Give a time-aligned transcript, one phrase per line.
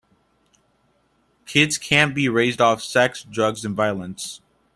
[1.45, 4.41] Kids can't be raised off sex, drugs and violence.